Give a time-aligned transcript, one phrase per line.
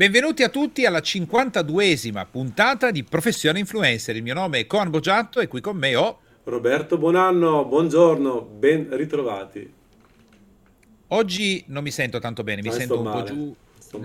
[0.00, 4.16] Benvenuti a tutti alla 52esima puntata di Professione Influencer.
[4.16, 8.96] Il mio nome è Coan Boggiatto e qui con me ho Roberto Buonanno, buongiorno, ben
[8.96, 9.70] ritrovati.
[11.08, 13.20] Oggi non mi sento tanto bene, mi no, sento un male.
[13.20, 13.56] po' giù,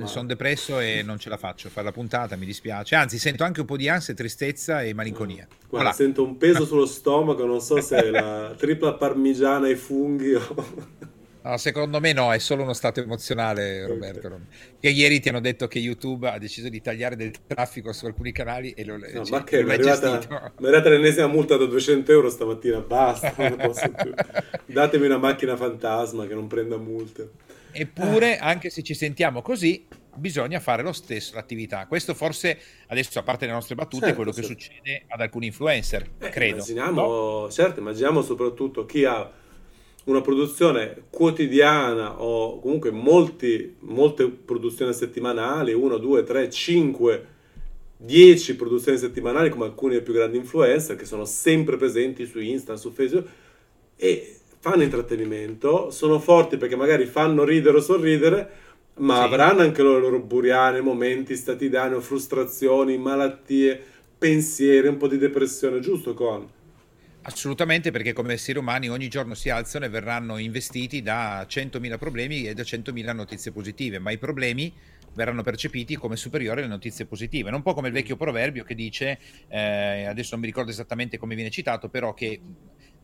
[0.03, 2.96] sono depresso e non ce la faccio a fare la puntata, mi dispiace.
[2.96, 5.47] Anzi, sento anche un po' di ansia, tristezza e malinconia.
[5.47, 5.91] Guarda, voilà.
[5.93, 11.14] sento un peso sullo stomaco, non so se è la tripla parmigiana ai funghi o...
[11.46, 14.47] No, secondo me no, è solo uno stato emozionale, Roberto.
[14.79, 18.31] Che ieri ti hanno detto che YouTube ha deciso di tagliare del traffico su alcuni
[18.31, 20.11] canali e lo no, cioè, ma che mi è arrivata,
[20.55, 24.11] arrivata l'ennesima multa da 200 euro stamattina, basta, non posso più.
[24.65, 27.29] Datemi una macchina fantasma che non prenda multe.
[27.71, 31.85] Eppure, anche se ci sentiamo così, bisogna fare lo stesso l'attività.
[31.85, 34.48] Questo forse, adesso a parte le nostre battute, certo, è quello certo.
[34.48, 36.55] che succede ad alcuni influencer, eh, credo.
[36.55, 37.51] Immaginiamo, no?
[37.51, 39.43] certo, immaginiamo soprattutto chi ha
[40.05, 47.25] una produzione quotidiana o comunque molti, molte produzioni settimanali, 1, 2, 3, 5,
[47.97, 52.75] 10 produzioni settimanali come alcuni dei più grandi influencer che sono sempre presenti su Insta,
[52.75, 53.27] su Facebook
[53.95, 58.49] e fanno intrattenimento, sono forti perché magari fanno ridere o sorridere,
[58.97, 59.21] ma sì.
[59.21, 63.79] avranno anche le loro buriane, momenti stati danni, frustrazioni, malattie,
[64.17, 66.47] pensieri, un po' di depressione, giusto Con?
[67.28, 72.48] Assolutamente, perché come esseri umani ogni giorno si alzano e verranno investiti da 100.000 problemi
[72.48, 74.72] e da 100.000 notizie positive, ma i problemi
[75.16, 77.50] verranno percepiti come superiori alle notizie positive.
[77.50, 81.18] Non un po' come il vecchio proverbio che dice, eh, adesso non mi ricordo esattamente
[81.18, 82.40] come viene citato, però che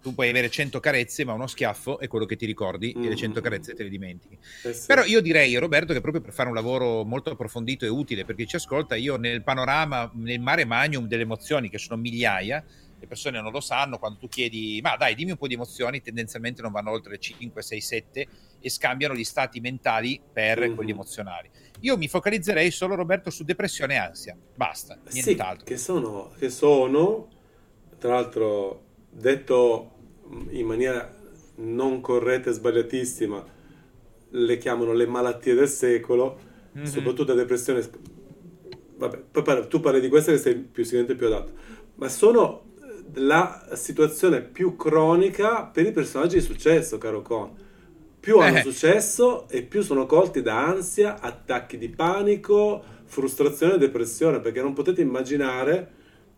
[0.01, 3.05] tu puoi avere 100 carezze, ma uno schiaffo è quello che ti ricordi mm-hmm.
[3.05, 3.43] e le 100 mm.
[3.43, 4.37] carezze te le dimentichi.
[4.63, 4.85] Eh sì.
[4.85, 8.35] Però io direi, Roberto, che proprio per fare un lavoro molto approfondito e utile per
[8.35, 12.63] chi ci ascolta, io nel panorama, nel mare magnum delle emozioni, che sono migliaia,
[13.01, 16.01] le persone non lo sanno, quando tu chiedi, ma dai, dimmi un po' di emozioni,
[16.01, 18.27] tendenzialmente non vanno oltre 5, 6, 7
[18.59, 20.75] e scambiano gli stati mentali per mm-hmm.
[20.75, 21.49] quelli emozionali.
[21.79, 25.65] Io mi focalizzerei solo, Roberto, su depressione e ansia, basta, nient'altro.
[25.65, 27.27] Sì, che sono, che sono,
[27.97, 29.93] tra l'altro, detto
[30.49, 31.11] in maniera
[31.55, 33.45] non corretta e sbagliatissima,
[34.29, 36.39] le chiamano le malattie del secolo,
[36.77, 36.85] mm-hmm.
[36.85, 37.89] soprattutto la depressione.
[38.97, 41.51] Vabbè, tu parli di queste che sei più, sicuramente più adatto,
[41.95, 42.69] ma sono
[43.15, 47.69] la situazione più cronica per i personaggi di successo, caro Con.
[48.19, 48.61] Più hanno eh.
[48.61, 54.73] successo e più sono colti da ansia, attacchi di panico, frustrazione e depressione, perché non
[54.73, 55.89] potete immaginare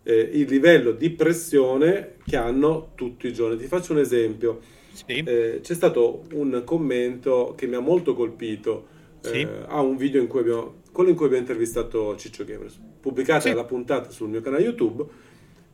[0.04, 3.58] eh, il livello di pressione che hanno tutti i giorni.
[3.58, 4.60] Ti faccio un esempio.
[4.94, 5.24] Sì.
[5.26, 8.88] Eh, c'è stato un commento che mi ha molto colpito
[9.20, 9.42] sì.
[9.42, 13.50] Eh, a un video in cui abbiamo, quello in cui abbiamo intervistato Ciccio Gamers, pubblicata
[13.50, 13.54] sì.
[13.54, 15.04] la puntata sul mio canale YouTube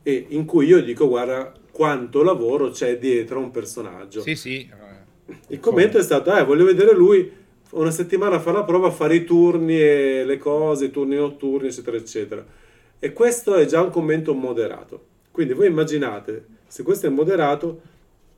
[0.02, 4.20] e in cui io dico guarda quanto lavoro c'è dietro a un personaggio.
[4.20, 4.68] Sì, sì.
[5.48, 7.30] Il commento è stato, eh, voglio vedere lui
[7.70, 11.68] una settimana a fare la prova, fare i turni e le cose, i turni notturni,
[11.68, 12.44] eccetera, eccetera.
[12.98, 15.06] E questo è già un commento moderato.
[15.30, 17.80] Quindi voi immaginate, se questo è moderato,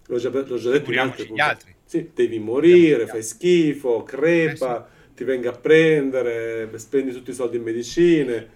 [0.07, 1.75] l'ho già, l'ho già detto in altre altri.
[1.85, 5.15] Sì, devi morire, fai schifo, crepa, eh sì.
[5.17, 8.49] ti venga a prendere, spendi tutti i soldi in medicine.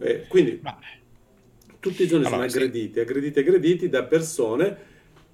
[0.00, 0.58] Eh, quindi...
[0.62, 0.76] Ma
[1.84, 3.00] tutti i giorni allora, sono aggrediti, sì.
[3.00, 4.76] aggrediti, aggrediti da persone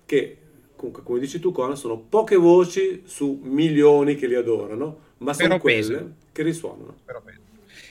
[0.04, 0.36] che,
[0.74, 5.46] comunque, come dici tu, Conan, sono poche voci su milioni che li adorano, ma sono
[5.46, 6.10] Però quelle pesa.
[6.32, 6.96] che risuonano.
[7.04, 7.38] Però pesa.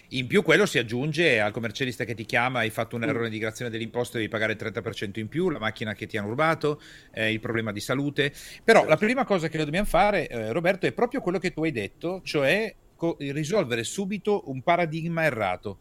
[0.10, 3.34] In più quello si aggiunge al commercialista che ti chiama, hai fatto un errore di
[3.34, 6.82] dichiarazione dell'imposto, devi pagare il 30% in più, la macchina che ti hanno rubato,
[7.14, 8.34] eh, il problema di salute.
[8.62, 8.94] Però certo.
[8.94, 12.20] la prima cosa che dobbiamo fare, eh, Roberto, è proprio quello che tu hai detto,
[12.26, 15.78] cioè co- risolvere subito un paradigma errato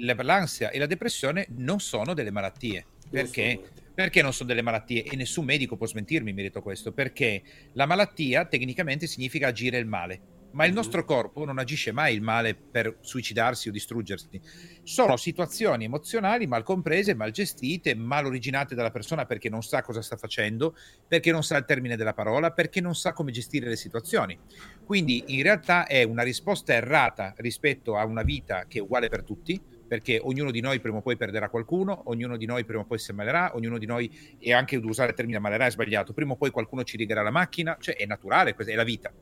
[0.00, 2.84] l'ansia e la depressione non sono delle malattie.
[3.10, 3.60] Perché?
[3.92, 5.04] Perché non sono delle malattie?
[5.04, 6.92] E nessun medico può smentirmi in merito a questo.
[6.92, 10.38] Perché la malattia tecnicamente significa agire il male.
[10.52, 10.76] Ma il mhm.
[10.76, 14.40] nostro corpo non agisce mai il male per suicidarsi o distruggersi.
[14.82, 20.02] Sono situazioni emozionali mal comprese, mal gestite, mal originate dalla persona perché non sa cosa
[20.02, 23.76] sta facendo, perché non sa il termine della parola, perché non sa come gestire le
[23.76, 24.38] situazioni.
[24.84, 29.22] Quindi in realtà è una risposta errata rispetto a una vita che è uguale per
[29.22, 32.84] tutti, perché ognuno di noi prima o poi perderà qualcuno, ognuno di noi prima o
[32.84, 36.34] poi si ammalerà, ognuno di noi, e anche usare il termine ammalerà è sbagliato, prima
[36.34, 39.12] o poi qualcuno ci righerà la macchina, cioè è naturale, è la vita.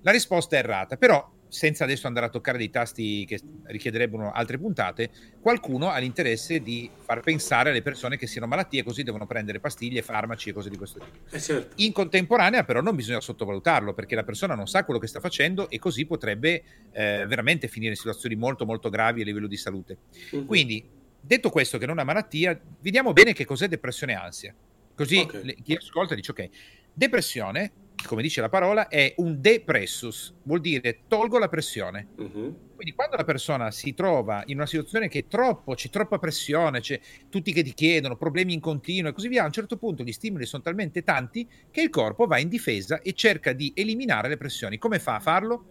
[0.00, 4.56] La risposta è errata, però senza adesso andare a toccare dei tasti che richiederebbero altre
[4.56, 5.10] puntate,
[5.40, 10.00] qualcuno ha l'interesse di far pensare alle persone che siano malattie, così devono prendere pastiglie,
[10.00, 11.18] farmaci e cose di questo tipo.
[11.28, 11.74] Eh certo.
[11.82, 15.68] In contemporanea, però, non bisogna sottovalutarlo perché la persona non sa quello che sta facendo
[15.68, 16.62] e così potrebbe
[16.92, 19.98] eh, veramente finire in situazioni molto, molto gravi a livello di salute.
[20.30, 20.46] Uh-huh.
[20.46, 20.88] Quindi,
[21.20, 24.54] detto questo, che non è una malattia, vediamo bene che cos'è depressione e ansia.
[24.94, 25.56] Così okay.
[25.62, 26.48] chi ascolta dice: Ok,
[26.92, 27.72] depressione
[28.06, 32.08] come dice la parola, è un depressus, vuol dire tolgo la pressione.
[32.16, 32.68] Uh-huh.
[32.74, 36.80] Quindi quando la persona si trova in una situazione che è troppo, c'è troppa pressione,
[36.80, 36.98] c'è
[37.28, 40.12] tutti che ti chiedono, problemi in continuo e così via, a un certo punto gli
[40.12, 44.38] stimoli sono talmente tanti che il corpo va in difesa e cerca di eliminare le
[44.38, 44.78] pressioni.
[44.78, 45.66] Come fa a farlo?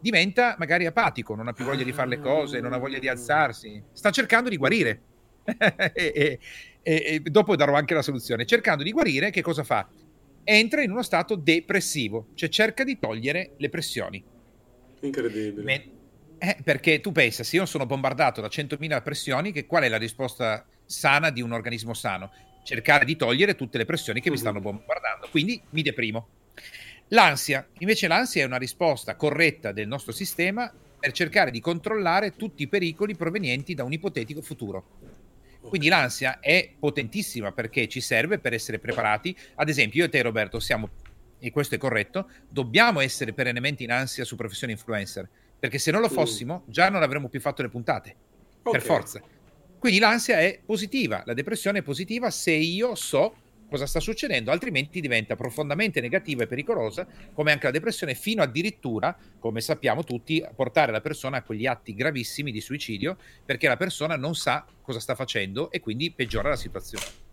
[0.00, 3.08] Diventa magari apatico, non ha più voglia di fare le cose, non ha voglia di
[3.08, 5.02] alzarsi, sta cercando di guarire.
[5.92, 6.38] e, e,
[6.82, 8.46] e, dopo darò anche la soluzione.
[8.46, 9.86] Cercando di guarire, che cosa fa?
[10.44, 14.22] Entra in uno stato depressivo, cioè cerca di togliere le pressioni.
[15.00, 15.62] Incredibile.
[15.62, 15.88] Me-
[16.38, 19.96] eh, perché tu pensa, se io sono bombardato da 100.000 pressioni, che qual è la
[19.96, 22.30] risposta sana di un organismo sano?
[22.62, 24.34] Cercare di togliere tutte le pressioni che uh-huh.
[24.34, 24.46] mi mhm.
[24.46, 26.28] stanno bombardando, quindi mi deprimo.
[27.08, 32.62] L'ansia, invece l'ansia è una risposta corretta del nostro sistema per cercare di controllare tutti
[32.62, 34.84] i pericoli provenienti da un ipotetico futuro.
[35.68, 39.36] Quindi l'ansia è potentissima perché ci serve per essere preparati.
[39.56, 40.88] Ad esempio, io e te Roberto siamo,
[41.38, 45.28] e questo è corretto, dobbiamo essere perennemente in ansia su professione influencer
[45.64, 48.14] perché se non lo fossimo già non avremmo più fatto le puntate,
[48.60, 48.72] okay.
[48.72, 49.22] per forza.
[49.78, 53.34] Quindi l'ansia è positiva, la depressione è positiva se io so
[53.68, 59.16] cosa sta succedendo, altrimenti diventa profondamente negativa e pericolosa, come anche la depressione, fino addirittura,
[59.38, 63.76] come sappiamo tutti, a portare la persona a quegli atti gravissimi di suicidio, perché la
[63.76, 67.23] persona non sa cosa sta facendo e quindi peggiora la situazione.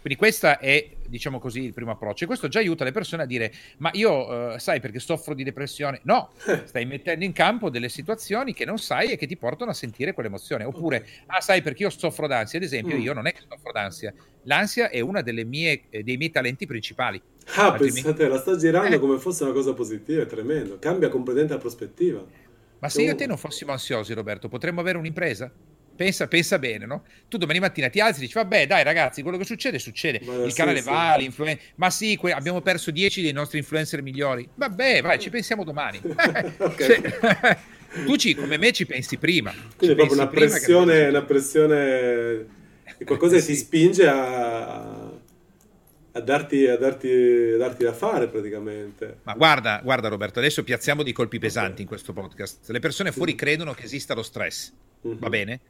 [0.00, 2.24] Quindi questo è, diciamo così, il primo approccio.
[2.24, 5.44] E questo già aiuta le persone a dire, ma io, eh, sai, perché soffro di
[5.44, 6.00] depressione?
[6.04, 6.30] No,
[6.64, 10.14] stai mettendo in campo delle situazioni che non sai e che ti portano a sentire
[10.14, 10.64] quell'emozione.
[10.64, 12.58] Oppure, ah, sai, perché io soffro d'ansia?
[12.58, 13.00] Ad esempio, mm.
[13.00, 14.14] io non è che soffro d'ansia.
[14.44, 17.20] L'ansia è uno eh, dei miei talenti principali.
[17.56, 18.98] Ah, pensate, la sta girando eh.
[18.98, 20.78] come fosse una cosa positiva, è tremendo.
[20.78, 22.24] Cambia completamente la prospettiva.
[22.78, 25.52] Ma se io e te non fossimo ansiosi, Roberto, potremmo avere un'impresa?
[26.00, 27.04] Pensa, pensa bene, no?
[27.28, 30.22] Tu domani mattina ti alzi e dici, vabbè, dai ragazzi, quello che succede, succede.
[30.24, 31.20] Ma il canale sì, va, sì.
[31.20, 31.66] l'influencer...
[31.74, 34.48] Ma sì, que- abbiamo perso 10 dei nostri influencer migliori.
[34.54, 36.00] Vabbè, vai, ci pensiamo domani.
[36.78, 37.58] cioè,
[38.06, 39.52] tu ci, come me ci pensi prima.
[39.76, 42.46] Quindi è proprio una pressione, una pressione,
[43.04, 45.18] qualcosa che ti spinge a
[46.12, 47.08] a darti, a, darti,
[47.54, 49.18] a darti, da fare praticamente.
[49.22, 51.82] Ma guarda, guarda Roberto, adesso piazziamo di colpi pesanti okay.
[51.82, 52.68] in questo podcast.
[52.70, 55.18] Le persone fuori credono che esista lo stress, uh-huh.
[55.18, 55.60] va bene?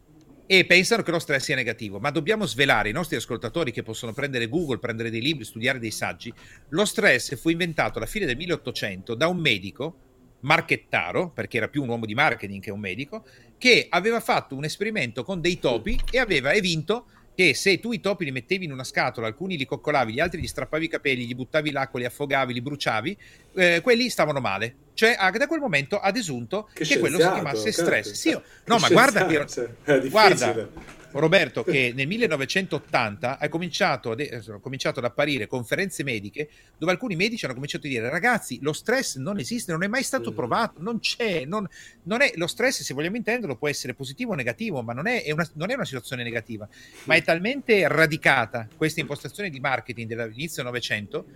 [0.52, 4.12] E pensano che lo stress sia negativo, ma dobbiamo svelare ai nostri ascoltatori che possono
[4.12, 6.34] prendere Google, prendere dei libri, studiare dei saggi.
[6.70, 9.94] Lo stress fu inventato alla fine del 1800 da un medico
[10.40, 13.24] marchettaro, perché era più un uomo di marketing che un medico,
[13.58, 17.04] che aveva fatto un esperimento con dei topi e aveva vinto
[17.40, 20.42] che se tu i topi li mettevi in una scatola, alcuni li coccolavi, gli altri
[20.42, 23.16] gli strappavi i capelli, gli buttavi l'acqua, li affogavi, li bruciavi,
[23.54, 24.74] eh, quelli stavano male.
[24.92, 28.12] Cioè, da quel momento ha desunto che, che quello si chiamasse stress.
[28.12, 28.30] Sì,
[28.66, 29.46] no, ma guarda che...
[29.46, 30.68] Cioè, guarda,
[31.12, 36.48] Roberto, che nel 1980 è cominciato, ad, è cominciato, ad, apparire conferenze mediche
[36.78, 40.02] dove alcuni medici hanno cominciato a dire ragazzi lo stress non esiste, non è mai
[40.02, 40.34] stato mm.
[40.34, 41.68] provato, non c'è, non,
[42.04, 45.24] non è, lo stress se vogliamo intenderlo può essere positivo o negativo, ma non è,
[45.24, 46.68] è, una, non è una, situazione negativa,
[47.04, 51.26] ma è talmente radicata questa impostazione di marketing dell'inizio del Novecento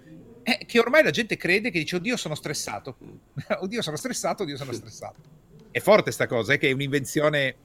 [0.44, 2.96] eh, che ormai la gente crede che dice oddio sono stressato,
[3.60, 5.42] oddio sono stressato, oddio sono stressato.
[5.70, 7.56] È forte sta cosa, è che è un'invenzione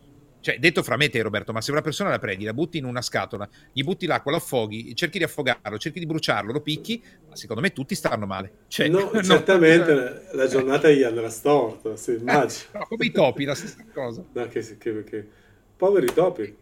[0.42, 2.86] cioè, detto fra me te, Roberto, ma se una persona la prendi, la butti in
[2.86, 7.04] una scatola, gli butti l'acqua, lo affoghi, cerchi di affogarlo, cerchi di bruciarlo, lo picchi,
[7.28, 8.52] ma secondo me tutti stanno male.
[8.68, 10.38] Cioè, no, no, certamente no.
[10.38, 12.70] la giornata gli andrà storta, sì, immagino.
[12.74, 14.24] no, come i topi, la stessa cosa.
[14.32, 15.28] No, che, che, che...
[15.76, 16.56] Poveri topi.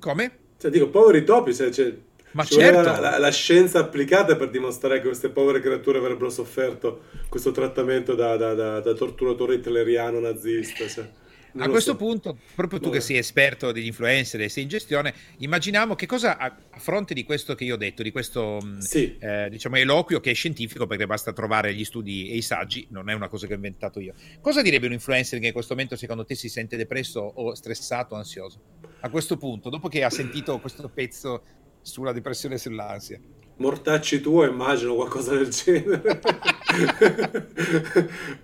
[0.00, 0.38] Come?
[0.58, 1.94] Cioè, dico, poveri topi, cioè, cioè
[2.32, 2.82] ma certo.
[2.82, 8.16] La, la, la, scienza applicata per dimostrare che queste povere creature avrebbero sofferto questo trattamento
[8.16, 10.88] da, da, da, da torturatore hitleriano nazista.
[10.88, 11.08] Cioè
[11.58, 11.96] a questo so.
[11.96, 12.92] punto, proprio tu no.
[12.92, 17.14] che sei esperto degli influencer e sei in gestione, immaginiamo che cosa a, a fronte
[17.14, 19.16] di questo che io ho detto, di questo mm, sì.
[19.18, 23.08] eh, diciamo eloquio che è scientifico perché basta trovare gli studi e i saggi, non
[23.08, 24.14] è una cosa che ho inventato io.
[24.40, 28.14] Cosa direbbe un influencer che in questo momento secondo te si sente depresso o stressato
[28.14, 28.60] o ansioso?
[29.00, 31.42] A questo punto, dopo che ha sentito questo pezzo
[31.82, 33.20] sulla depressione e sull'ansia.
[33.56, 36.20] Mortacci tuo, immagino qualcosa del genere.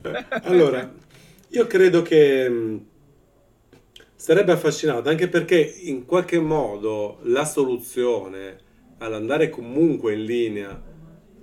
[0.45, 0.93] allora,
[1.49, 2.77] io credo che mm,
[4.21, 8.59] sarebbe affascinato anche perché in qualche modo la soluzione
[8.99, 10.83] all'andare comunque in linea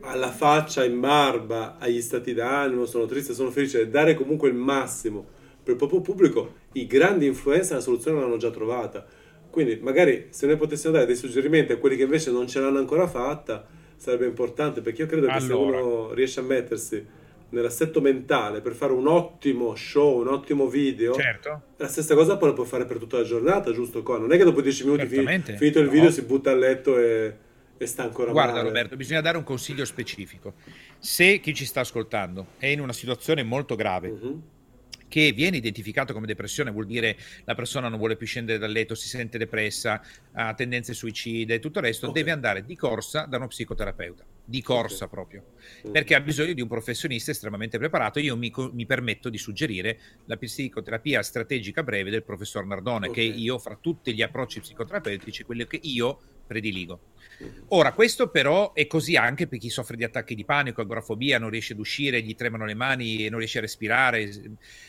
[0.02, 5.26] alla faccia in barba agli stati d'animo sono triste sono felice dare comunque il massimo
[5.64, 9.04] per il proprio pubblico i grandi influencer la soluzione l'hanno già trovata
[9.50, 12.78] quindi magari se noi potessimo dare dei suggerimenti a quelli che invece non ce l'hanno
[12.78, 13.66] ancora fatta
[13.96, 15.40] sarebbe importante perché io credo allora.
[15.40, 17.06] che se uno riesce a mettersi
[17.50, 21.62] nell'assetto mentale per fare un ottimo show, un ottimo video, certo.
[21.78, 24.04] la stessa cosa poi la può fare per tutta la giornata, giusto?
[24.04, 24.18] Qua?
[24.18, 25.26] Non è che dopo 10 minuti fi-
[25.56, 26.12] finito il video no.
[26.12, 27.36] si butta a letto e,
[27.78, 28.66] e sta ancora Guarda male.
[28.68, 30.54] Roberto, bisogna dare un consiglio specifico.
[31.00, 34.42] Se chi ci sta ascoltando è in una situazione molto grave, Mhm.
[35.08, 38.96] Che viene identificato come depressione, vuol dire la persona non vuole più scendere dal letto,
[38.96, 40.02] si sente depressa,
[40.34, 42.14] ha tendenze suicide e tutto il resto, Ok.
[42.14, 45.12] deve andare di corsa da uno psicoterapeuta, di corsa Ok.
[45.12, 45.44] proprio,
[45.88, 45.92] Mm.
[45.92, 48.20] perché ha bisogno di un professionista estremamente preparato.
[48.20, 53.58] Io mi, mi permetto di suggerire la psicoterapia strategica breve del professor Nardone, che io,
[53.60, 57.00] fra tutti gli approcci psicoterapeutici, quello che io prediligo.
[57.70, 61.52] Ora, questo però è così anche per chi soffre di attacchi di panico, agorafobia, non
[61.52, 64.32] riesce ad uscire, gli tremano le mani e non riesce a respirare.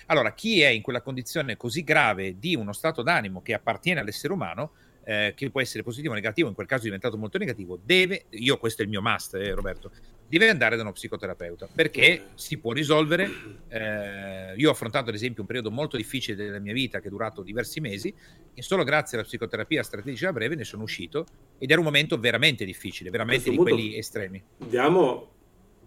[0.06, 4.32] Allora, chi è in quella condizione così grave di uno stato d'animo che appartiene all'essere
[4.32, 4.72] umano,
[5.04, 8.26] eh, che può essere positivo o negativo, in quel caso è diventato molto negativo, deve,
[8.30, 9.90] io questo è il mio must, eh, Roberto,
[10.36, 13.38] deve andare da uno psicoterapeuta perché si può risolvere.
[13.70, 17.10] eh, io ho affrontato ad esempio un periodo molto difficile della mia vita che è
[17.10, 18.14] durato diversi mesi
[18.54, 21.26] e solo grazie alla psicoterapia strategica breve ne sono uscito
[21.58, 24.42] ed era un momento veramente difficile, veramente di quelli estremi.
[24.56, 25.34] Diamo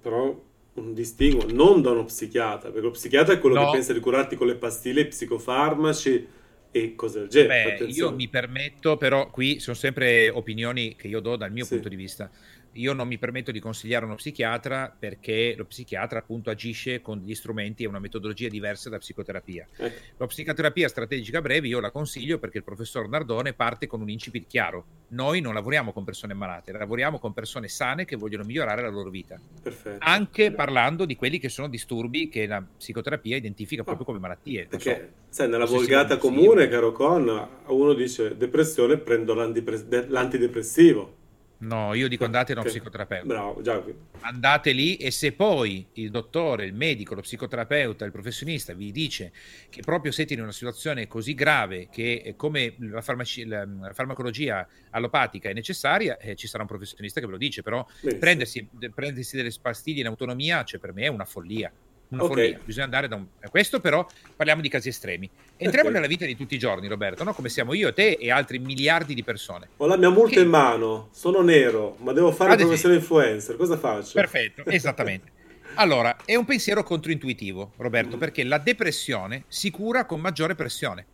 [0.02, 3.66] però un distinguo, non da uno psichiatra, perché lo psichiatra è quello No.
[3.66, 6.28] che pensa di curarti con le pastiglie, i psicofarmaci
[6.72, 7.78] e cose del genere.
[7.78, 11.74] Beh, io mi permetto, però qui sono sempre opinioni che io do dal mio Sì.
[11.74, 12.32] punto di vista.
[12.74, 17.36] Io non mi permetto di consigliare uno psichiatra perché lo psichiatra appunto agisce con degli
[17.36, 19.68] strumenti e una metodologia diversa da psicoterapia.
[19.76, 24.10] Ecco, La psicoterapia strategica breve io la consiglio perché il professor Nardone parte con un
[24.10, 24.86] incipit chiaro.
[25.10, 29.10] Noi non lavoriamo con persone malate, lavoriamo con persone sane che vogliono migliorare la loro
[29.10, 29.98] vita, perfetto.
[30.00, 34.68] anche parlando di quelli che sono disturbi che la psicoterapia identifica proprio come malattie.
[34.70, 41.20] Non so, Perché, sai, nella volgata comune, caro Con, uno dice depressione, prendo l'antidepressivo.
[41.62, 42.68] No, io dico andate da Ok.
[42.68, 43.26] psicoterapeuta.
[43.26, 43.84] Bravo, già.
[44.22, 49.32] andate lì e se poi il dottore, il medico, lo psicoterapeuta, il professionista vi dice
[49.70, 53.94] che proprio siete in una situazione così grave che eh, come la, farmaci- la- la
[53.94, 57.86] farmacologia allopatica è necessaria, eh, ci sarà un professionista che ve lo dice, però
[58.20, 61.72] prendersi, de- prendersi delle pastiglie in autonomia, cioè per me è una follia.
[62.12, 62.34] Una Ok.
[62.34, 63.26] follia, bisogna andare da un...
[63.50, 65.30] Questo però parliamo di casi estremi.
[65.56, 65.96] Entriamo Ok.
[65.96, 67.34] nella vita di tutti i giorni, Roberto, no?
[67.34, 69.70] come siamo io, te e altri miliardi di persone.
[69.78, 72.68] Ho la mia multa Che- in mano, sono nero, ma devo fare Ad esempio.
[72.68, 74.12] professore influencer, cosa faccio?
[74.14, 75.32] Perfetto, esattamente.
[75.76, 78.20] Allora, è un pensiero controintuitivo, Roberto, Mm.
[78.20, 81.06] perché la depressione si cura con maggiore pressione.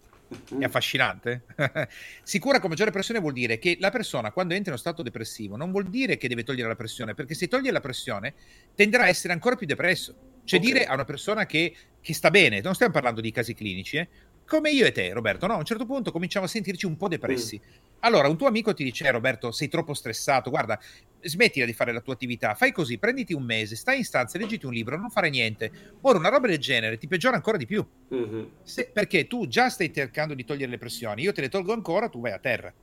[0.60, 1.44] È affascinante.
[2.24, 5.04] si cura con maggiore pressione vuol dire che la persona quando entra in uno stato
[5.04, 8.34] depressivo non vuol dire che deve togliere la pressione, perché se toglie la pressione
[8.76, 10.16] tenderà a essere ancora più depresso.
[10.48, 10.66] Cioè Ok.
[10.66, 14.10] dire a una persona che, che sta bene, non stiamo parlando di casi clinici, eh,
[14.46, 15.56] come io e te, Roberto, no?
[15.56, 17.62] A un certo punto cominciamo a sentirci un po' depressi.
[18.00, 20.80] Allora, un tuo amico ti dice, "Eh, Roberto, sei troppo stressato, guarda,
[21.20, 24.66] smettila di fare la tua attività, fai così, prenditi un mese, stai in stanza, leggiti
[24.66, 25.74] un libro, non fare niente.
[26.02, 27.86] Ora, una roba del genere ti peggiora ancora di più.
[28.10, 28.52] Mhm.
[28.62, 32.08] Se- perché tu già stai cercando di togliere le pressioni, io te le tolgo ancora,
[32.10, 32.74] tu vai a terra.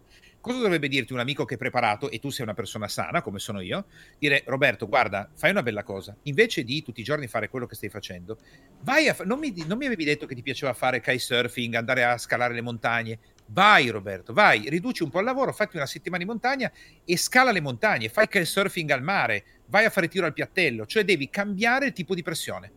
[0.44, 3.38] Cosa dovrebbe dirti un amico che è preparato e tu sei una persona sana, come
[3.38, 3.86] sono io?
[4.18, 6.14] Dire, Roberto, guarda, fai una bella cosa.
[6.24, 8.36] Invece di tutti i giorni fare quello che stai facendo,
[8.82, 12.04] vai a fa- non, mi, non mi avevi detto che ti piaceva fare kitesurfing, andare
[12.04, 13.18] a scalare le montagne?
[13.46, 16.70] Vai, Roberto, vai, riduci un po' il lavoro, fatti una settimana in montagna
[17.06, 21.04] e scala le montagne, fai kitesurfing al mare, vai a fare tiro al piattello, cioè
[21.06, 22.70] devi cambiare il tipo di pressione,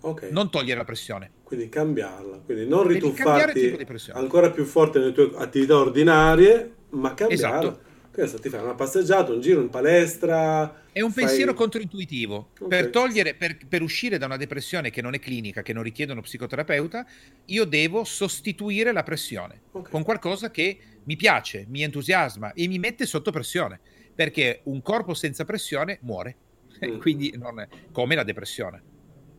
[0.00, 1.30] Ok, non togliere la pressione.
[1.42, 3.76] quindi cambiarla, quindi non Devi rituffarti
[4.12, 7.58] ancora più forte nelle tue attività ordinarie, ma cambiarla.
[7.58, 7.80] Esatto.
[8.14, 10.82] Questo ti fai una passeggiata, un giro in palestra.
[10.92, 12.50] È un fai- pensiero controintuitivo.
[12.60, 12.68] Ok.
[12.68, 16.12] Per, togliere, per, per uscire da una depressione che non è clinica, che non richiede
[16.12, 17.04] uno psicoterapeuta,
[17.46, 19.90] io devo sostituire la pressione Ok.
[19.90, 23.80] con qualcosa che mi piace, mi entusiasma e mi mette sotto pressione.
[24.14, 26.36] Perché un corpo senza pressione muore.
[26.84, 26.98] Mm.
[26.98, 28.82] Quindi non è, come la depressione.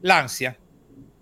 [0.02, 0.58] L'ansia.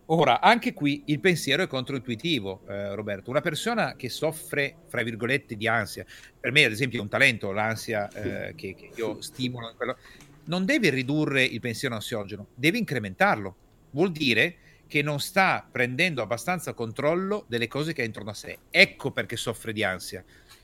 [0.08, 3.30] Ora, anche qui il pensiero è controintuitivo, eh, Roberto.
[3.30, 6.06] Una persona che soffre, fra virgolette, di ansia,
[6.38, 9.98] per me ad esempio è un talento l'ansia eh, che, che io stimolo, quello-
[10.46, 13.56] non deve ridurre il pensiero ansiogeno, deve incrementarlo.
[13.92, 14.58] Vuol dire
[14.88, 18.60] che non sta prendendo abbastanza controllo delle cose che ha intorno a sé.
[18.70, 20.24] Ecco perché soffre di ansia.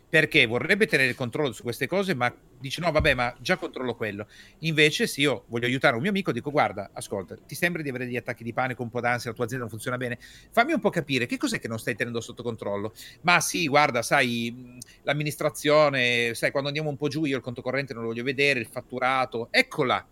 [0.09, 3.95] Perché vorrebbe tenere il controllo su queste cose, ma dice: No, vabbè, ma già controllo
[3.95, 4.25] quello.
[4.59, 8.05] Invece, se io voglio aiutare un mio amico, dico: Guarda, ascolta, ti sembra di avere
[8.05, 10.17] degli attacchi di panico, un po' d'ansia, la tua azienda non funziona bene?
[10.49, 12.93] Fammi un po' capire che cos'è che non stai tenendo sotto controllo.
[13.21, 17.93] Ma sì, guarda, sai, l'amministrazione, sai, quando andiamo un po' giù, io il conto corrente
[17.93, 20.03] non lo voglio vedere, il fatturato, eccola.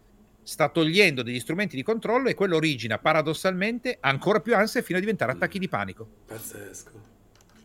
[0.44, 5.02] Sta togliendo degli strumenti di controllo e quello origina paradossalmente ancora più ansia fino a
[5.02, 6.08] diventare attacchi di panico.
[6.26, 7.17] Pazzesco.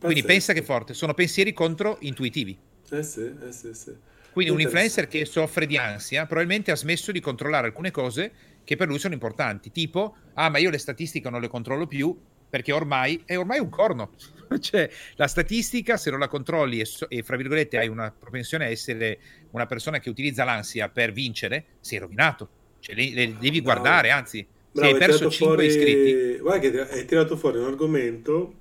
[0.02, 2.58] Quindi pensa che forte, sono pensieri controintuitivi.
[2.90, 3.94] Eh sì, eh sì, sì.
[4.32, 8.32] Quindi un influencer che soffre di ansia probabilmente ha smesso di controllare alcune cose
[8.64, 12.16] che per lui sono importanti, tipo, ah ma io le statistiche non le controllo più
[12.48, 14.12] perché ormai è ormai un corno.
[14.60, 18.66] cioè, la statistica se non la controlli e, so- e, fra virgolette hai una propensione
[18.66, 19.18] a essere
[19.50, 22.48] una persona che utilizza l'ansia per vincere, sei rovinato.
[22.80, 25.66] Cioè, le, le devi guardare, anzi, Bravo, se hai perso 5 fuori...
[25.66, 26.38] iscritti.
[26.40, 28.54] Guarda che hai tirato fuori un argomento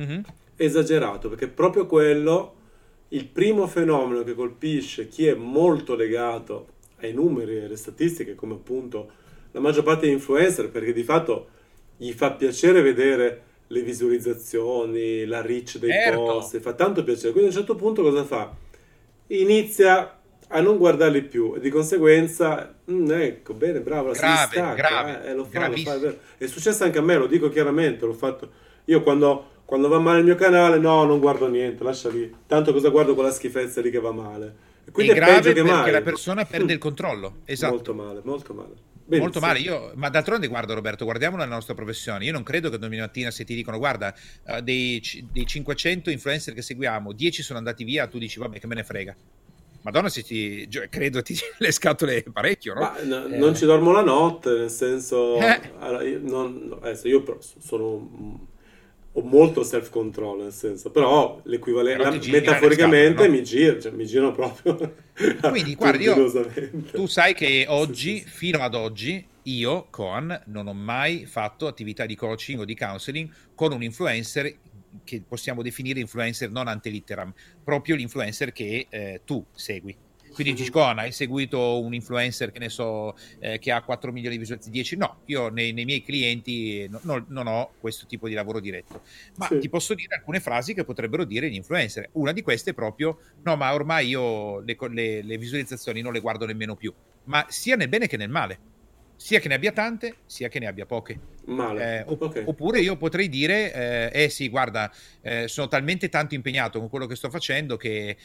[0.00, 0.20] mm-hmm.
[0.64, 2.54] Esagerato, perché proprio quello,
[3.08, 6.68] il primo fenomeno che colpisce chi è molto legato
[7.00, 9.10] ai numeri e alle statistiche, come appunto
[9.52, 11.48] la maggior parte degli influencer, perché di fatto
[11.96, 16.24] gli fa piacere vedere le visualizzazioni, la reach dei certo.
[16.24, 17.32] post, fa tanto piacere.
[17.32, 18.54] Quindi a un certo punto cosa fa?
[19.28, 20.20] Inizia
[20.52, 25.24] a non guardarli più e di conseguenza, mm, ecco, bene, bravo, grave, si stacca, grave,
[25.24, 28.12] eh, lo fa, lo fa, è, è successo anche a me, lo dico chiaramente, l'ho
[28.12, 28.50] fatto.
[28.86, 32.28] Io quando, quando va male il mio canale, no, non guardo niente, lascia lì.
[32.44, 34.56] Tanto cosa guardo quella schifezza lì che va male.
[34.84, 35.92] E quindi è, è grave perché mai.
[35.92, 37.42] la persona perde il controllo.
[37.44, 37.74] Esatto.
[37.74, 38.74] Molto male, molto male.
[39.04, 39.20] Benissimo.
[39.20, 42.24] Molto male, io, ma d'altronde guarda Roberto, guardiamo la nostra professione.
[42.24, 44.12] Io non credo che domani mattina se ti dicono guarda,
[44.46, 45.00] uh, dei,
[45.30, 48.82] dei 500 influencer che seguiamo, 10 sono andati via, tu dici vabbè che me ne
[48.82, 49.14] frega.
[49.82, 52.80] Madonna, se ti credo ti le scatole parecchio, no?
[52.80, 53.38] Ma, no eh.
[53.38, 55.60] Non ci dormo la notte, nel senso, eh.
[55.78, 57.24] allora, io, non, adesso io
[57.60, 58.48] sono
[59.12, 63.32] ho molto self control nel senso però l'equivalente metaforicamente no?
[63.32, 64.94] mi giro cioè, mi giro proprio
[65.50, 66.30] quindi guarda io
[66.92, 68.28] tu sai che oggi sì, sì.
[68.28, 73.28] fino ad oggi io Coan non ho mai fatto attività di coaching o di counseling
[73.54, 74.54] con un influencer
[75.02, 77.32] che possiamo definire influencer non ante litteram
[77.64, 79.96] proprio l'influencer che eh, tu segui
[80.32, 84.36] quindi dici, Coan, hai seguito un influencer che ne so, eh, che ha 4 milioni
[84.36, 84.96] di visualizzazioni, 10?
[84.96, 89.02] No, io nei, nei miei clienti no, no, non ho questo tipo di lavoro diretto.
[89.36, 89.58] Ma sì.
[89.58, 92.08] ti posso dire alcune frasi che potrebbero dire gli influencer.
[92.12, 96.20] Una di queste è proprio, no, ma ormai io le, le, le visualizzazioni non le
[96.20, 96.92] guardo nemmeno più.
[97.24, 98.69] Ma sia nel bene che nel male
[99.20, 101.20] sia che ne abbia tante, sia che ne abbia poche.
[101.98, 102.44] Eh, opp- okay.
[102.46, 107.04] Oppure io potrei dire, eh, eh sì, guarda, eh, sono talmente tanto impegnato con quello
[107.04, 108.16] che sto facendo che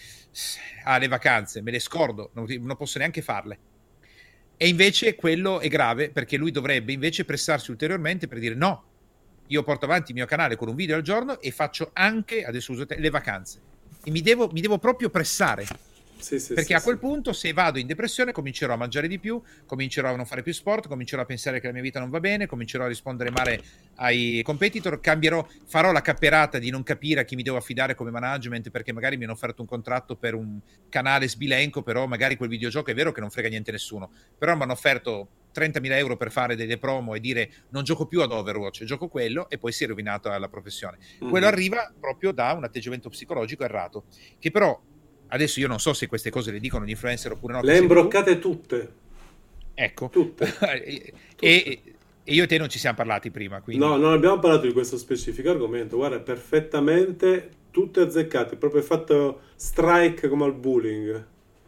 [0.85, 3.59] ah, le vacanze me le scordo, non, non posso neanche farle.
[4.55, 8.83] E invece quello è grave perché lui dovrebbe invece pressarsi ulteriormente per dire no,
[9.47, 12.71] io porto avanti il mio canale con un video al giorno e faccio anche, adesso
[12.71, 13.59] uso te, le vacanze.
[14.01, 15.67] E mi devo, mi devo proprio pressare
[16.25, 19.19] sì, sì, Perché sì, a quel punto, se vado in depressione, comincerò a mangiare di
[19.19, 22.09] più, comincerò a non fare più sport, comincerò a pensare che la mia vita non
[22.09, 23.63] va bene, comincerò a rispondere male
[23.97, 28.09] ai competitor, cambierò, farò la capperata di non capire a chi mi devo affidare come
[28.09, 32.49] management perché magari mi hanno offerto un contratto per un canale sbilenco, però magari quel
[32.49, 36.31] videogioco è vero che non frega niente nessuno, però mi hanno offerto 30.000 euro per
[36.31, 39.85] fare delle promo e dire non gioco più ad Overwatch, gioco quello e poi si
[39.85, 40.97] è rovinato la professione.
[40.97, 41.29] Mm-hmm.
[41.29, 44.05] Quello arriva proprio da un atteggiamento psicologico errato,
[44.39, 44.79] che però
[45.27, 47.61] Adesso io non so se queste cose le dicono gli influencer oppure no.
[47.61, 48.93] Le imbroccate tutte.
[49.73, 50.09] Ecco.
[50.09, 50.53] Tutte.
[50.83, 51.81] e, e,
[52.23, 53.61] io e te non ci siamo parlati prima.
[53.61, 53.83] Quindi...
[53.83, 55.97] No, non abbiamo parlato di questo specifico argomento.
[55.97, 58.55] Guarda, perfettamente tutte azzeccate.
[58.55, 61.25] Proprio fatto strike come al bullying.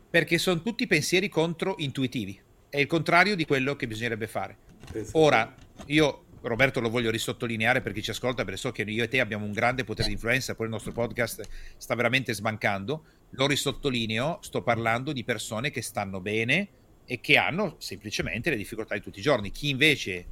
[0.10, 2.40] Perché sono tutti pensieri controintuitivi.
[2.70, 4.56] È il contrario di quello che bisognerebbe fare.
[4.92, 5.18] Pensate.
[5.18, 5.56] Ora,
[5.88, 9.20] io Roberto lo voglio risottolineare per chi ci ascolta, perché so che io e te
[9.20, 13.04] abbiamo un grande potere di influenza, poi il nostro podcast sta veramente smancando.
[13.32, 16.70] Lo risottolineo, sto parlando di persone che stanno bene
[17.06, 19.52] e che hanno semplicemente le difficoltà di tutti i giorni.
[19.52, 20.26] Chi invece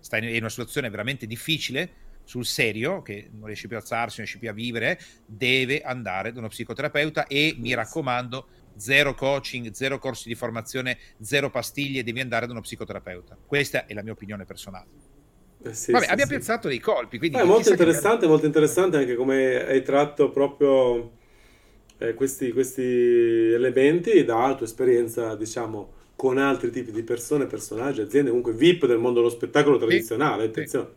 [0.00, 4.26] sta in una situazione veramente difficile, sul serio, che non riesce più a alzarsi, non
[4.26, 9.98] riesce più a vivere, deve andare da uno psicoterapeuta e mi raccomando, zero coaching, zero
[9.98, 13.38] corsi di formazione, zero pastiglie, devi andare da uno psicoterapeuta.
[13.46, 14.86] Questa è la mia opinione personale.
[15.62, 16.36] Eh sì, Vabbè, sì, abbiamo sì.
[16.36, 17.16] piazzato dei colpi.
[17.16, 18.26] Quindi è molto interessante, che...
[18.26, 21.17] molto interessante anche come hai tratto proprio
[21.98, 28.30] eh, questi, questi, elementi dalla tua esperienza, diciamo, con altri tipi di persone, personaggi, aziende,
[28.30, 30.44] comunque VIP del mondo dello spettacolo tradizionale.
[30.44, 30.88] Sì, attenzione.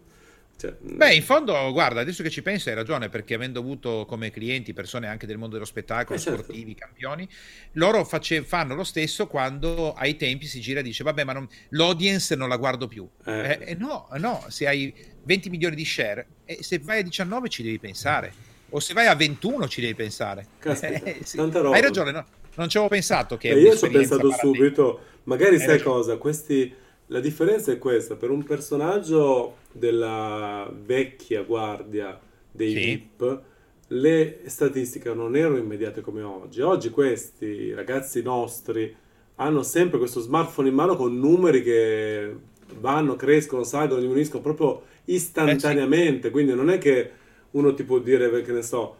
[0.61, 4.29] Cioè, Beh, in fondo, guarda, adesso che ci penso hai ragione, perché avendo avuto come
[4.29, 6.43] clienti persone anche del mondo dello spettacolo, eh, certo.
[6.43, 7.27] sportivi, campioni,
[7.73, 11.47] loro face, fanno lo stesso quando ai tempi si gira e dice, vabbè, ma non,
[11.69, 13.09] l'audience non la guardo più.
[13.25, 13.57] Eh.
[13.59, 17.63] Eh, no, no, se hai 20 milioni di share, e se vai a 19 ci
[17.63, 18.31] devi pensare,
[18.71, 20.47] o se vai a 21 ci devi pensare.
[20.60, 21.38] Caspita, eh, sì.
[21.38, 21.75] tanta roba.
[21.75, 22.25] Hai ragione, no?
[22.55, 23.49] non ci avevo pensato che...
[23.49, 26.73] Eh, io ci ho pensato subito, magari sai cosa, questi
[27.07, 32.17] la differenza è questa, per un personaggio della vecchia guardia
[32.49, 32.79] dei sì.
[32.79, 33.41] VIP,
[33.88, 36.62] le statistiche non erano immediate come oggi.
[36.62, 38.95] Oggi questi ragazzi nostri
[39.36, 42.34] hanno sempre questo smartphone in mano con numeri che
[42.79, 46.27] vanno, crescono, salgono, diminuiscono proprio istantaneamente.
[46.27, 46.31] Eh sì.
[46.31, 47.12] Quindi non è che
[47.51, 48.95] uno ti può dire, perché ne so,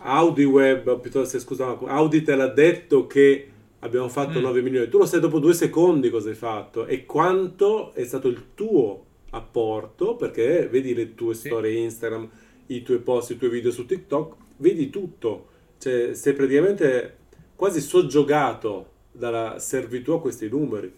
[0.00, 3.48] Audi Web, piuttosto scusa, Audi te l'ha detto che
[3.80, 4.42] abbiamo fatto mm.
[4.42, 8.28] 9 milioni, tu lo sai dopo due secondi cosa hai fatto e quanto è stato
[8.28, 11.48] il tuo apporto, perché vedi le tue sì.
[11.48, 12.28] storie Instagram,
[12.66, 15.46] i tuoi post, i tuoi video su TikTok, vedi tutto,
[15.78, 17.16] cioè sei praticamente
[17.54, 20.92] quasi soggiogato dalla servitù a questi numeri.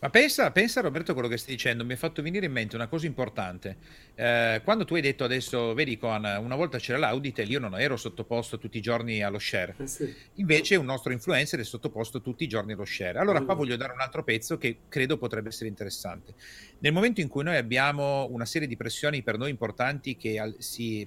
[0.00, 2.88] Ma pensa, pensa Roberto quello che stai dicendo, mi ha fatto venire in mente una
[2.88, 3.76] cosa importante.
[4.14, 7.96] Eh, quando tu hai detto adesso, vedi con una volta c'era l'Auditel, io non ero
[7.96, 9.74] sottoposto tutti i giorni allo share.
[9.78, 10.14] Eh sì.
[10.34, 13.18] Invece un nostro influencer è sottoposto tutti i giorni allo share.
[13.18, 16.34] Allora qua voglio dare un altro pezzo che credo potrebbe essere interessante.
[16.78, 21.06] Nel momento in cui noi abbiamo una serie di pressioni per noi importanti che si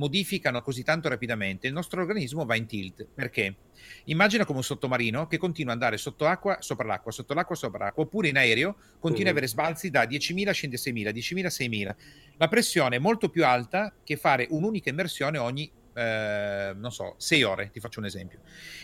[0.00, 3.06] modificano così tanto rapidamente, il nostro organismo va in tilt.
[3.14, 3.56] Perché?
[4.04, 7.84] Immagina come un sottomarino che continua ad andare sotto acqua, sopra l'acqua, sotto l'acqua, sopra
[7.84, 9.26] l'acqua, oppure in aereo continua mm.
[9.26, 11.94] ad avere sbalzi da 10.000 scende a 6.000, 10.000 a 6.000.
[12.38, 17.42] La pressione è molto più alta che fare un'unica immersione ogni eh, non so, 6
[17.42, 18.40] ore, ti faccio un esempio.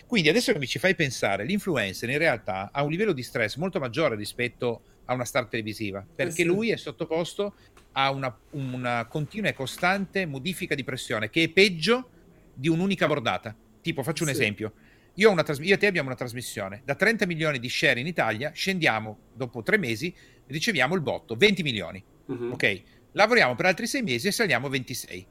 [0.07, 3.57] Quindi adesso che mi ci fai pensare, l'influencer in realtà ha un livello di stress
[3.57, 6.45] molto maggiore rispetto a una star televisiva, perché eh sì.
[6.45, 7.55] lui è sottoposto
[7.99, 12.11] a una, una continua e costante modifica di pressione che è peggio
[12.53, 13.55] di un'unica bordata.
[13.81, 14.35] Tipo, faccio un sì.
[14.35, 14.73] esempio.
[15.15, 16.83] Io, tras- io, e te abbiamo una trasmissione.
[16.85, 20.15] Da 30 milioni di share in Italia scendiamo dopo tre mesi,
[20.47, 22.03] riceviamo il botto, 20 milioni.
[22.27, 22.53] Uh-huh.
[22.53, 22.83] Ok?
[23.13, 25.27] Lavoriamo per altri sei mesi e saliamo a 26.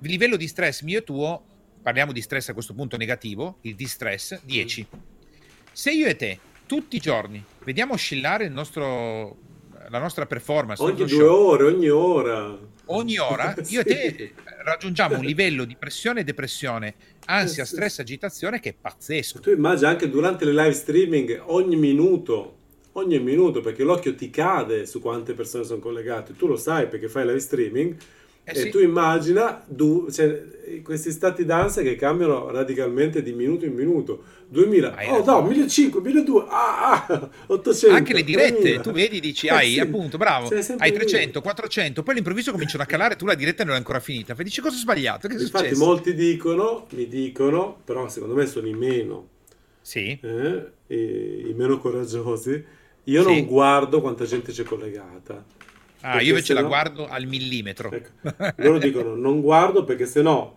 [0.00, 1.42] Il livello di stress mio e tuo,
[1.80, 4.86] parliamo di stress a questo punto negativo, il distress, 10.
[5.72, 9.47] Se io e te tutti i giorni vediamo oscillare il nostro
[9.90, 10.82] la nostra performance.
[10.82, 12.58] Ogni due show, ore, ogni ora.
[12.90, 14.32] Ogni ora, io e te
[14.64, 16.94] raggiungiamo un livello di pressione e depressione,
[17.26, 19.40] ansia, stress, agitazione che è pazzesco.
[19.40, 22.56] Tu immagini anche durante le live streaming ogni minuto,
[22.92, 26.34] ogni minuto, perché l'occhio ti cade su quante persone sono collegate.
[26.34, 27.96] Tu lo sai perché fai live streaming
[28.48, 28.70] eh e sì.
[28.70, 30.42] tu immagina du, cioè,
[30.82, 34.36] questi stati d'ansia che cambiano radicalmente di minuto in minuto.
[34.48, 37.94] 2000, hai oh no, 1500, 1200, ah, ah, 800.
[37.94, 38.80] Anche le dirette, 3000.
[38.80, 39.80] tu vedi, dici, eh hai sì.
[39.80, 43.76] appunto, bravo, hai 300, 400, poi all'improvviso cominciano a calare, tu la diretta non è
[43.76, 44.34] ancora finita.
[44.34, 45.84] Poi dici cosa ho sbagliato, che è Infatti successo?
[45.84, 49.28] molti dicono, mi dicono, però secondo me sono i meno.
[49.82, 50.18] Sì.
[50.22, 52.64] Eh, i, i meno coraggiosi.
[53.04, 53.28] Io sì.
[53.28, 55.44] non guardo quanta gente c'è collegata
[56.00, 57.90] Ah, io invece la guardo al millimetro.
[57.90, 58.10] Ecco.
[58.56, 60.56] Loro dicono non guardo perché se no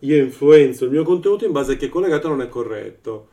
[0.00, 3.28] io influenzo il mio contenuto in base a chi è collegato non è corretto.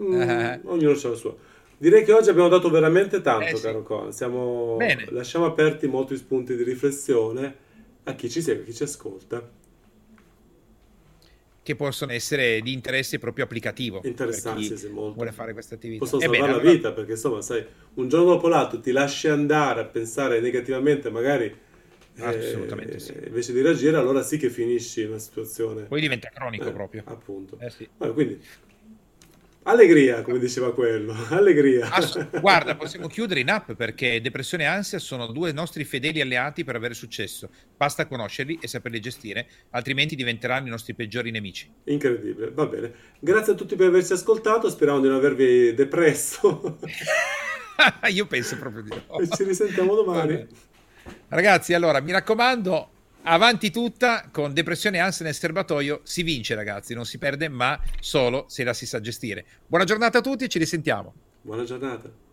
[0.00, 0.60] Mm, uh-huh.
[0.72, 1.34] Ognuno ha la sua.
[1.76, 3.84] Direi che oggi abbiamo dato veramente tanto, eh, caro sì.
[3.84, 4.12] Con.
[4.12, 4.76] Siamo...
[5.10, 7.66] Lasciamo aperti molti spunti di riflessione
[8.04, 9.57] a chi ci segue, a chi ci ascolta
[11.68, 14.00] che possono essere di interesse proprio applicativo.
[14.02, 15.16] Interessanti, sì, molto.
[15.16, 15.98] Vuole fare questa attività.
[15.98, 16.74] Possono salvare bene, la allora...
[16.74, 17.62] vita, perché insomma, sai,
[17.94, 21.66] un giorno dopo l'altro ti lasci andare a pensare negativamente, magari
[22.20, 23.14] Assolutamente eh, sì.
[23.26, 25.82] Invece di reagire, allora sì che finisci una situazione.
[25.82, 27.02] Poi diventa cronico eh, proprio.
[27.04, 27.58] Appunto.
[27.60, 27.88] Eh sì.
[27.98, 28.40] Allora, quindi
[29.64, 31.90] Allegria, come diceva quello, allegria.
[31.90, 36.64] Ass- guarda, possiamo chiudere in app perché depressione e ansia sono due nostri fedeli alleati
[36.64, 37.50] per avere successo.
[37.76, 41.70] Basta conoscerli e saperli gestire, altrimenti diventeranno i nostri peggiori nemici.
[41.84, 42.92] Incredibile, va bene.
[43.18, 46.78] Grazie a tutti per averci ascoltato, speriamo di non avervi depresso.
[48.10, 49.18] Io penso proprio di no.
[49.18, 50.46] E ci risentiamo domani.
[51.28, 52.90] Ragazzi, allora, mi raccomando,
[53.28, 57.78] avanti tutta con depressione e ansia nel serbatoio si vince ragazzi non si perde ma
[58.00, 59.44] solo se la si sa gestire.
[59.66, 61.12] Buona giornata a tutti e ci risentiamo.
[61.42, 62.26] Buona giornata